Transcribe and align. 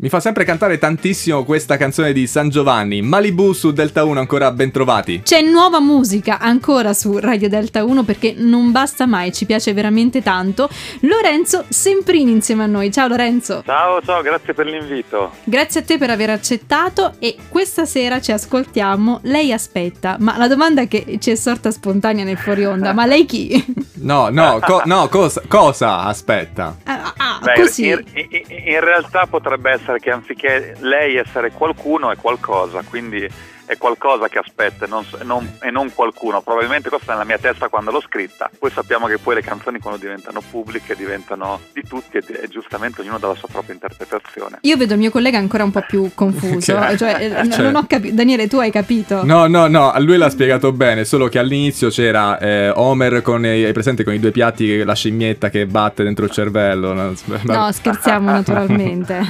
Mi 0.00 0.08
fa 0.08 0.20
sempre 0.20 0.44
cantare 0.44 0.78
tantissimo 0.78 1.42
questa 1.42 1.76
canzone 1.76 2.12
di 2.12 2.28
San 2.28 2.50
Giovanni, 2.50 3.02
Malibu 3.02 3.52
su 3.52 3.72
Delta 3.72 4.04
1, 4.04 4.20
ancora 4.20 4.52
ben 4.52 4.70
trovati. 4.70 5.22
C'è 5.24 5.40
nuova 5.40 5.80
musica 5.80 6.38
ancora 6.38 6.92
su 6.92 7.18
Radio 7.18 7.48
Delta 7.48 7.82
1 7.82 8.04
perché 8.04 8.32
non 8.36 8.70
basta 8.70 9.06
mai, 9.06 9.32
ci 9.32 9.44
piace 9.44 9.72
veramente 9.72 10.22
tanto. 10.22 10.68
Lorenzo 11.00 11.64
Semprini 11.68 12.30
insieme 12.30 12.62
a 12.62 12.66
noi. 12.66 12.92
Ciao 12.92 13.08
Lorenzo. 13.08 13.64
Ciao, 13.66 14.00
ciao, 14.00 14.22
grazie 14.22 14.54
per 14.54 14.66
l'invito. 14.66 15.32
Grazie 15.42 15.80
a 15.80 15.82
te 15.82 15.98
per 15.98 16.10
aver 16.10 16.30
accettato 16.30 17.14
e 17.18 17.34
questa 17.48 17.84
sera 17.84 18.20
ci 18.20 18.30
ascoltiamo. 18.30 19.18
Lei 19.24 19.52
aspetta, 19.52 20.14
ma 20.20 20.38
la 20.38 20.46
domanda 20.46 20.84
che 20.84 21.18
ci 21.18 21.32
è 21.32 21.34
sorta 21.34 21.72
spontanea 21.72 22.22
nel 22.22 22.38
fuori 22.38 22.64
onda, 22.64 22.92
ma 22.92 23.04
lei 23.04 23.26
chi? 23.26 23.74
No, 23.94 24.28
no, 24.28 24.60
co- 24.64 24.82
no 24.84 25.08
cosa, 25.08 25.42
cosa 25.48 26.02
aspetta? 26.04 26.76
Ah, 26.84 26.92
ah, 26.92 26.97
Beh, 27.54 27.60
in, 28.14 28.30
in- 28.30 28.44
in 28.68 28.80
realtà 28.80 29.26
potrebbe 29.26 29.70
essere 29.70 29.98
che 29.98 30.10
anziché 30.10 30.74
lei 30.80 31.16
essere 31.16 31.50
qualcuno 31.52 32.10
è 32.10 32.16
qualcosa, 32.16 32.82
quindi 32.82 33.28
è 33.68 33.76
qualcosa 33.76 34.28
che 34.28 34.38
aspetta 34.38 34.86
e 34.86 34.88
non, 34.88 35.04
non- 35.22 35.58
e 35.60 35.70
non 35.70 35.92
qualcuno. 35.94 36.40
Probabilmente 36.40 36.88
questa 36.88 37.12
è 37.12 37.14
nella 37.14 37.24
mia 37.26 37.38
testa 37.38 37.68
quando 37.68 37.90
l'ho 37.90 38.00
scritta. 38.00 38.50
Poi 38.58 38.70
sappiamo 38.70 39.06
che 39.06 39.18
poi 39.18 39.34
le 39.36 39.42
canzoni 39.42 39.78
quando 39.78 40.00
diventano 40.00 40.40
pubbliche 40.50 40.96
diventano 40.96 41.60
di 41.72 41.82
tutti 41.86 42.16
e, 42.16 42.22
e 42.42 42.48
giustamente 42.48 43.02
ognuno 43.02 43.18
dà 43.18 43.28
la 43.28 43.34
sua 43.34 43.48
propria 43.52 43.74
interpretazione. 43.74 44.58
Io 44.62 44.76
vedo 44.76 44.94
il 44.94 44.98
mio 44.98 45.10
collega 45.10 45.36
ancora 45.38 45.64
un 45.64 45.70
po' 45.70 45.84
più 45.86 46.10
confuso, 46.16 46.60
cioè, 46.96 47.16
eh, 47.20 47.42
n- 47.44 47.50
cioè- 47.52 47.64
non 47.64 47.76
ho 47.76 47.86
capito. 47.86 48.14
Daniele, 48.14 48.48
tu 48.48 48.56
hai 48.58 48.70
capito? 48.70 49.24
No, 49.24 49.46
no, 49.46 49.66
no, 49.68 49.90
a 49.90 49.98
lui 49.98 50.16
l'ha 50.16 50.30
spiegato 50.30 50.72
bene, 50.72 51.04
solo 51.04 51.28
che 51.28 51.38
all'inizio 51.38 51.90
c'era 51.90 52.38
eh, 52.38 52.70
Homer 52.74 53.20
con 53.22 53.44
i, 53.44 53.64
hai 53.64 53.72
presente 53.72 54.02
con 54.02 54.14
i 54.14 54.18
due 54.18 54.30
piatti, 54.30 54.82
la 54.82 54.94
scimmietta 54.94 55.50
che 55.50 55.66
batte 55.66 56.02
dentro 56.02 56.24
il 56.24 56.30
cervello. 56.30 56.94
no? 56.94 57.12
No, 57.42 57.70
scherziamo 57.72 58.30
naturalmente. 58.32 59.20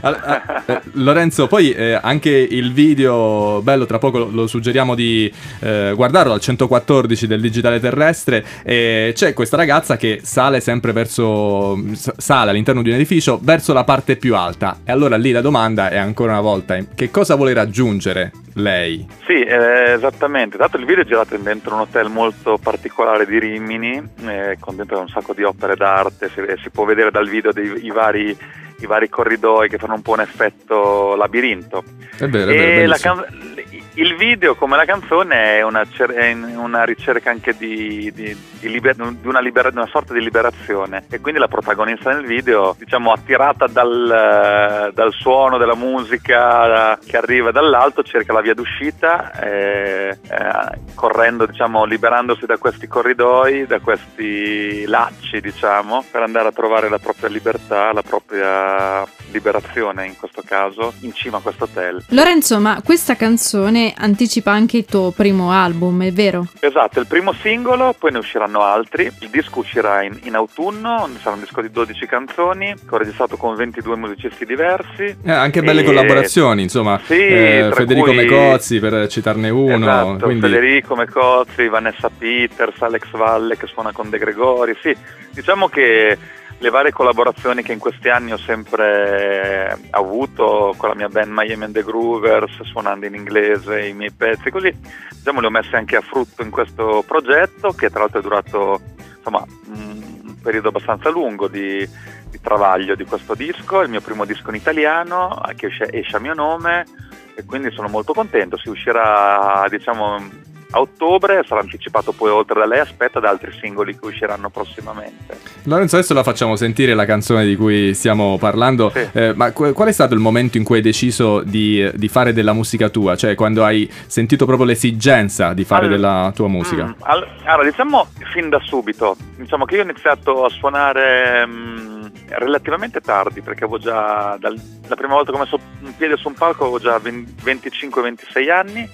Allora, 0.00 0.64
eh, 0.64 0.72
eh, 0.72 0.80
Lorenzo, 0.92 1.46
poi 1.46 1.72
eh, 1.72 1.98
anche 2.00 2.30
il 2.30 2.72
video, 2.72 3.60
bello, 3.62 3.86
tra 3.86 3.98
poco 3.98 4.18
lo, 4.30 4.46
suggeriamo 4.46 4.94
di 4.94 5.32
eh, 5.60 5.92
guardarlo 5.94 6.32
al 6.32 6.40
114 6.40 7.26
del 7.26 7.40
digitale 7.40 7.80
terrestre. 7.80 8.44
C'è 8.62 9.32
questa 9.34 9.56
ragazza 9.56 9.96
che 9.96 10.20
sale 10.22 10.60
sempre 10.60 10.92
verso, 10.92 11.78
sale 11.92 12.50
all'interno 12.50 12.82
di 12.82 12.88
un 12.88 12.96
edificio 12.96 13.38
verso 13.42 13.72
la 13.72 13.84
parte 13.84 14.16
più 14.16 14.34
alta. 14.34 14.78
E 14.84 14.92
allora 14.92 15.16
lì 15.16 15.30
la 15.30 15.40
domanda 15.40 15.90
è 15.90 15.96
ancora 15.96 16.32
una 16.32 16.40
volta: 16.40 16.76
che 16.94 17.10
cosa 17.10 17.34
vuole 17.34 17.52
raggiungere 17.52 18.32
lei? 18.54 19.06
Sì, 19.26 19.40
eh, 19.42 19.92
esattamente. 19.92 20.56
Tanto 20.58 20.76
il 20.76 20.84
video 20.84 21.02
è 21.02 21.06
girato 21.06 21.36
dentro 21.36 21.74
un 21.74 21.80
hotel 21.80 22.08
molto 22.08 22.58
particolare 22.58 23.26
di 23.26 23.38
Rimini, 23.38 24.02
eh, 24.26 24.56
con 24.60 24.76
dentro 24.76 25.00
un 25.00 25.08
sacco 25.08 25.32
di 25.32 25.42
opere 25.42 25.76
d'arte, 25.76 26.30
si, 26.30 26.40
si 26.62 26.70
può 26.70 26.84
vedere 26.84 27.10
dal 27.10 27.28
video 27.28 27.52
dei, 27.52 27.90
vari, 27.90 28.36
i 28.84 28.86
vari 28.86 29.08
corridoi 29.08 29.68
che 29.68 29.78
fanno 29.78 29.94
un 29.94 30.02
po' 30.02 30.12
un 30.12 30.20
effetto 30.20 31.14
labirinto. 31.16 31.82
È 32.18 32.26
vero, 32.28 32.50
è 32.50 32.54
E 32.54 32.56
vero, 32.56 32.86
la 32.88 32.96
can- 32.98 33.51
il 33.94 34.16
video, 34.16 34.54
come 34.54 34.76
la 34.76 34.84
canzone, 34.84 35.56
è 35.58 35.62
una, 35.62 35.82
è 35.82 36.32
una 36.32 36.84
ricerca 36.84 37.30
anche 37.30 37.54
di, 37.56 38.10
di- 38.14 38.36
di 38.58 38.68
liber- 38.70 38.96
di 38.96 39.26
una, 39.28 39.40
libera- 39.40 39.70
di 39.70 39.76
una 39.76 39.88
sorta 39.90 40.12
di 40.14 40.20
liberazione. 40.20 41.04
E 41.10 41.20
quindi 41.20 41.40
la 41.40 41.48
protagonista 41.48 42.12
nel 42.12 42.24
video, 42.24 42.74
diciamo, 42.78 43.12
attirata 43.12 43.66
dal, 43.66 44.90
dal 44.94 45.12
suono 45.12 45.58
della 45.58 45.74
musica 45.74 46.98
che 47.04 47.16
arriva 47.16 47.50
dall'alto, 47.50 48.02
cerca 48.02 48.32
la 48.32 48.40
via 48.40 48.54
d'uscita, 48.54 49.32
eh, 49.40 50.18
eh, 50.22 50.78
correndo, 50.94 51.46
diciamo, 51.46 51.84
liberandosi 51.84 52.46
da 52.46 52.56
questi 52.56 52.86
corridoi, 52.86 53.66
da 53.66 53.80
questi 53.80 54.86
lacci, 54.86 55.40
diciamo, 55.40 56.04
per 56.10 56.22
andare 56.22 56.48
a 56.48 56.52
trovare 56.52 56.88
la 56.88 56.98
propria 56.98 57.28
libertà, 57.28 57.92
la 57.92 58.02
propria 58.02 59.04
liberazione 59.32 60.06
in 60.06 60.16
questo 60.16 60.42
caso, 60.44 60.92
in 61.00 61.12
cima 61.12 61.38
a 61.38 61.40
questo 61.40 61.64
hotel. 61.64 62.04
Lorenzo, 62.08 62.60
ma 62.60 62.80
questa 62.84 63.16
canzone 63.16 63.81
anticipa 63.96 64.50
anche 64.50 64.76
il 64.78 64.84
tuo 64.84 65.10
primo 65.10 65.50
album, 65.50 66.02
è 66.04 66.12
vero? 66.12 66.46
Esatto, 66.60 67.00
il 67.00 67.06
primo 67.06 67.32
singolo, 67.32 67.94
poi 67.98 68.12
ne 68.12 68.18
usciranno 68.18 68.60
altri. 68.62 69.10
Il 69.20 69.28
disco 69.30 69.60
uscirà 69.60 70.02
in, 70.02 70.18
in 70.24 70.34
autunno, 70.34 71.08
sarà 71.20 71.34
un 71.36 71.40
disco 71.40 71.60
di 71.62 71.70
12 71.70 72.06
canzoni, 72.06 72.74
che 72.74 72.94
ho 72.94 72.98
registrato 72.98 73.36
con 73.36 73.54
22 73.54 73.96
musicisti 73.96 74.44
diversi. 74.44 75.16
Eh, 75.24 75.30
anche 75.32 75.62
belle 75.62 75.80
E- 75.80 75.84
collaborazioni, 75.84 76.62
insomma. 76.62 77.00
Sì, 77.04 77.14
Eh, 77.18 77.70
Federico 77.72 78.06
cui- 78.06 78.16
Mecozzi, 78.16 78.78
per 78.80 79.06
citarne 79.08 79.48
uno. 79.50 79.76
esatto, 79.76 80.24
quindi... 80.26 80.40
Federico 80.48 80.94
Mecozzi, 80.94 81.68
Vanessa 81.68 82.10
Peters, 82.16 82.80
Alex 82.82 83.10
Valle 83.12 83.56
che 83.56 83.66
suona 83.66 83.92
con 83.92 84.10
De 84.10 84.18
Gregori. 84.18 84.76
Sì, 84.80 84.94
diciamo 85.30 85.68
che 85.68 86.18
le 86.62 86.70
varie 86.70 86.92
collaborazioni 86.92 87.64
che 87.64 87.72
in 87.72 87.80
questi 87.80 88.08
anni 88.08 88.32
ho 88.32 88.38
sempre 88.38 89.76
avuto 89.90 90.72
con 90.76 90.90
la 90.90 90.94
mia 90.94 91.08
band 91.08 91.32
Miami 91.32 91.64
and 91.64 91.74
the 91.74 91.82
Groovers, 91.82 92.62
suonando 92.62 93.04
in 93.04 93.14
inglese 93.14 93.88
i 93.88 93.92
miei 93.92 94.12
pezzi, 94.12 94.48
così 94.48 94.72
diciamo 95.10 95.40
le 95.40 95.48
ho 95.48 95.50
messe 95.50 95.74
anche 95.74 95.96
a 95.96 96.00
frutto 96.00 96.42
in 96.42 96.50
questo 96.50 97.02
progetto 97.04 97.72
che 97.72 97.90
tra 97.90 97.98
l'altro 97.98 98.20
è 98.20 98.22
durato 98.22 98.80
insomma 99.16 99.44
un 99.74 100.36
periodo 100.40 100.68
abbastanza 100.68 101.10
lungo 101.10 101.48
di, 101.48 101.84
di 102.30 102.40
travaglio 102.40 102.94
di 102.94 103.04
questo 103.06 103.34
disco, 103.34 103.80
il 103.80 103.90
mio 103.90 104.00
primo 104.00 104.24
disco 104.24 104.50
in 104.50 104.56
italiano 104.56 105.42
che 105.56 105.66
esce, 105.66 105.90
esce 105.90 106.16
a 106.16 106.20
mio 106.20 106.34
nome 106.34 106.86
e 107.34 107.44
quindi 107.44 107.72
sono 107.72 107.88
molto 107.88 108.12
contento, 108.12 108.56
si 108.56 108.68
uscirà 108.68 109.66
diciamo 109.68 110.50
a 110.74 110.80
ottobre, 110.80 111.42
sarà 111.46 111.60
anticipato 111.60 112.12
poi 112.12 112.30
oltre 112.30 112.58
da 112.60 112.66
lei 112.66 112.80
aspetta 112.80 113.20
da 113.20 113.28
altri 113.30 113.52
singoli 113.60 113.98
che 113.98 114.06
usciranno 114.06 114.50
prossimamente. 114.50 115.38
Lorenzo, 115.64 115.96
adesso 115.96 116.14
la 116.14 116.22
facciamo 116.22 116.56
sentire 116.56 116.94
la 116.94 117.04
canzone 117.04 117.44
di 117.44 117.56
cui 117.56 117.94
stiamo 117.94 118.36
parlando. 118.38 118.90
Sì. 118.94 119.06
Eh, 119.12 119.32
ma 119.34 119.52
qu- 119.52 119.72
qual 119.72 119.88
è 119.88 119.92
stato 119.92 120.14
il 120.14 120.20
momento 120.20 120.56
in 120.56 120.64
cui 120.64 120.76
hai 120.76 120.82
deciso 120.82 121.40
di, 121.42 121.88
di 121.94 122.08
fare 122.08 122.32
della 122.32 122.52
musica 122.52 122.88
tua? 122.88 123.16
Cioè, 123.16 123.34
quando 123.34 123.64
hai 123.64 123.90
sentito 124.06 124.44
proprio 124.46 124.66
l'esigenza 124.66 125.52
di 125.52 125.64
fare 125.64 125.86
Allora- 125.86 125.96
della 125.96 126.32
tua 126.34 126.48
musica? 126.48 126.84
Mm, 126.86 126.92
all- 127.00 127.28
allora, 127.44 127.68
diciamo 127.68 128.06
fin 128.32 128.48
da 128.48 128.58
subito, 128.60 129.16
diciamo 129.36 129.64
che 129.66 129.74
io 129.76 129.82
ho 129.82 129.84
iniziato 129.84 130.44
a 130.44 130.48
suonare 130.48 131.46
mm, 131.46 132.00
relativamente 132.38 133.00
tardi, 133.00 133.42
perché 133.42 133.64
avevo 133.64 133.78
già, 133.78 134.36
dal- 134.40 134.58
la 134.88 134.96
prima 134.96 135.14
volta 135.14 135.30
che 135.32 135.36
ho 135.36 135.40
messo 135.40 135.58
un 135.82 135.94
piede 135.96 136.16
su 136.16 136.28
un 136.28 136.34
palco 136.34 136.62
avevo 136.62 136.78
già 136.78 136.98
25-26 136.98 138.50
anni, 138.50 138.88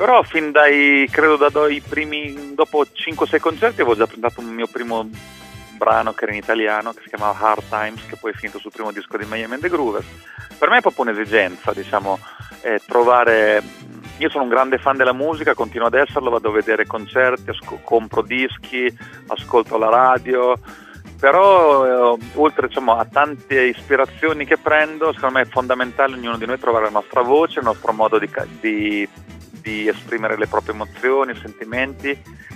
però 0.00 0.22
fin 0.22 0.50
dai, 0.50 1.06
credo 1.12 1.36
da 1.36 1.50
dai 1.50 1.82
primi, 1.86 2.54
dopo 2.54 2.86
5-6 2.90 3.38
concerti 3.38 3.82
avevo 3.82 3.94
già 3.94 4.06
presentato 4.06 4.40
un 4.40 4.46
mio 4.46 4.66
primo 4.66 5.06
brano 5.76 6.14
che 6.14 6.24
era 6.24 6.32
in 6.32 6.38
italiano, 6.38 6.94
che 6.94 7.02
si 7.02 7.10
chiamava 7.10 7.38
Hard 7.38 7.64
Times, 7.68 8.06
che 8.06 8.16
poi 8.16 8.30
è 8.30 8.34
finito 8.34 8.58
sul 8.58 8.70
primo 8.72 8.92
disco 8.92 9.18
di 9.18 9.26
Miami 9.28 9.52
and 9.52 9.62
the 9.62 9.68
Groovers. 9.68 10.06
Per 10.56 10.70
me 10.70 10.78
è 10.78 10.80
proprio 10.80 11.04
un'esigenza, 11.04 11.74
diciamo, 11.74 12.18
eh, 12.62 12.80
trovare 12.86 13.62
io 14.16 14.30
sono 14.30 14.44
un 14.44 14.48
grande 14.48 14.78
fan 14.78 14.96
della 14.96 15.12
musica, 15.12 15.52
continuo 15.52 15.88
ad 15.88 15.94
esserlo, 15.94 16.30
vado 16.30 16.48
a 16.48 16.52
vedere 16.52 16.86
concerti, 16.86 17.50
asco- 17.50 17.80
compro 17.84 18.22
dischi, 18.22 18.90
ascolto 19.26 19.76
la 19.76 19.90
radio, 19.90 20.58
però 21.20 22.16
eh, 22.16 22.18
oltre 22.36 22.68
diciamo, 22.68 22.96
a 22.96 23.04
tante 23.04 23.64
ispirazioni 23.64 24.46
che 24.46 24.56
prendo, 24.56 25.12
secondo 25.12 25.34
me 25.34 25.42
è 25.42 25.46
fondamentale 25.46 26.14
ognuno 26.14 26.38
di 26.38 26.46
noi 26.46 26.58
trovare 26.58 26.84
la 26.84 26.90
nostra 26.90 27.20
voce, 27.20 27.58
il 27.58 27.66
nostro 27.66 27.92
modo 27.92 28.18
di, 28.18 28.30
di- 28.60 29.08
di 29.60 29.88
esprimere 29.88 30.36
le 30.36 30.46
proprie 30.46 30.74
emozioni, 30.74 31.34
sentimenti 31.36 32.08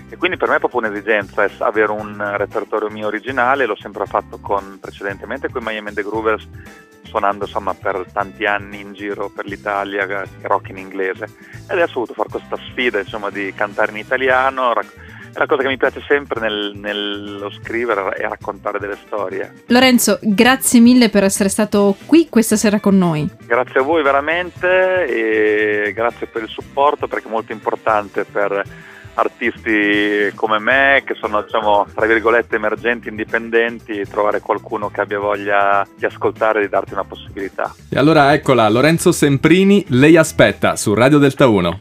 e 0.08 0.16
quindi 0.16 0.36
per 0.36 0.48
me 0.48 0.56
è 0.56 0.58
proprio 0.58 0.80
un'esigenza 0.80 1.44
es- 1.44 1.60
avere 1.60 1.92
un 1.92 2.34
repertorio 2.36 2.90
mio 2.90 3.06
originale, 3.06 3.66
l'ho 3.66 3.76
sempre 3.76 4.06
fatto 4.06 4.38
con, 4.38 4.78
precedentemente 4.80 5.48
con 5.48 5.62
i 5.62 5.64
Miami 5.64 5.88
and 5.88 5.96
the 5.96 6.02
Groovers 6.02 6.46
suonando 7.04 7.44
insomma 7.44 7.74
per 7.74 8.06
tanti 8.12 8.44
anni 8.44 8.80
in 8.80 8.92
giro 8.92 9.28
per 9.28 9.46
l'Italia, 9.46 10.22
eh, 10.22 10.28
rock 10.42 10.70
in 10.70 10.78
inglese. 10.78 11.24
E 11.68 11.72
adesso 11.72 11.92
ho 11.92 12.04
voluto 12.04 12.14
fare 12.14 12.28
questa 12.28 12.56
sfida 12.70 12.98
insomma, 12.98 13.30
di 13.30 13.52
cantare 13.54 13.92
in 13.92 13.98
italiano. 13.98 14.72
rac- 14.72 15.12
è 15.34 15.38
una 15.38 15.46
cosa 15.46 15.62
che 15.62 15.68
mi 15.68 15.76
piace 15.76 16.00
sempre 16.06 16.40
nel- 16.40 16.72
nello 16.76 17.50
scrivere 17.50 18.16
e 18.16 18.28
raccontare 18.28 18.78
delle 18.78 18.96
storie. 19.04 19.52
Lorenzo, 19.66 20.18
grazie 20.22 20.80
mille 20.80 21.08
per 21.08 21.24
essere 21.24 21.48
stato 21.48 21.96
qui 22.06 22.28
questa 22.28 22.56
sera 22.56 22.78
con 22.78 22.96
noi. 22.96 23.28
Grazie 23.44 23.80
a 23.80 23.82
voi 23.82 24.02
veramente 24.02 25.06
e 25.06 25.92
grazie 25.92 26.26
per 26.28 26.42
il 26.42 26.48
supporto 26.48 27.08
perché 27.08 27.26
è 27.26 27.30
molto 27.30 27.52
importante 27.52 28.24
per 28.24 28.62
artisti 29.14 30.32
come 30.34 30.58
me 30.58 31.02
che 31.06 31.14
sono 31.14 31.42
diciamo 31.42 31.86
tra 31.94 32.06
virgolette 32.06 32.56
emergenti 32.56 33.08
indipendenti 33.08 34.04
trovare 34.08 34.40
qualcuno 34.40 34.90
che 34.90 35.00
abbia 35.00 35.18
voglia 35.18 35.86
di 35.96 36.04
ascoltare 36.04 36.58
e 36.58 36.62
di 36.62 36.68
darti 36.68 36.94
una 36.94 37.04
possibilità 37.04 37.72
E 37.88 37.98
allora 37.98 38.32
eccola, 38.34 38.68
Lorenzo 38.68 39.12
Semprini, 39.12 39.84
lei 39.90 40.16
aspetta 40.16 40.74
su 40.76 40.94
Radio 40.94 41.18
Delta 41.18 41.46
1. 41.46 41.80